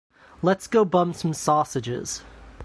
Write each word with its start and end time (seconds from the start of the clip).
Let’s 0.41 0.65
go 0.65 0.83
bum 0.83 1.13
some 1.13 1.31
sausages. 1.31 2.23